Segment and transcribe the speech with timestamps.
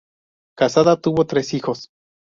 [0.57, 1.91] Casado, tuvo tres hijos.